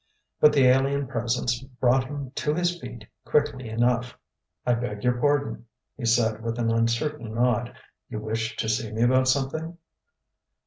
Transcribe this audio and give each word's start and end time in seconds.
But 0.39 0.51
the 0.53 0.65
alien 0.65 1.05
presence 1.05 1.59
brought 1.61 2.05
him 2.05 2.31
to 2.31 2.55
his 2.55 2.81
feet 2.81 3.05
quickly 3.23 3.69
enough. 3.69 4.17
"I 4.65 4.73
beg 4.73 5.03
your 5.03 5.19
pardon," 5.21 5.67
he 5.95 6.05
said 6.05 6.41
with 6.41 6.57
an 6.57 6.71
uncertain 6.71 7.35
nod. 7.35 7.75
"You 8.09 8.19
wished 8.19 8.57
to 8.61 8.67
see 8.67 8.91
me 8.91 9.03
about 9.03 9.27
something?" 9.27 9.77